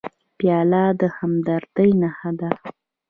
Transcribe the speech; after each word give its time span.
پیاله 0.37 0.83
د 0.99 1.01
همدردۍ 1.17 1.89
نښه 2.01 2.31
ده. 2.39 2.49